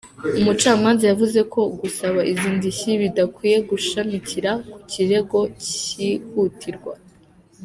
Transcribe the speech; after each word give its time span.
Umucamanza 0.39 1.03
yavuze 1.11 1.39
ko 1.53 1.61
gusaba 1.79 2.19
izi 2.31 2.49
ndishyi 2.57 2.91
bidakwiye 3.01 3.57
gushamikira 3.69 4.51
ku 4.71 4.77
kirego 4.91 5.39
cyihutirwa. 5.65 6.93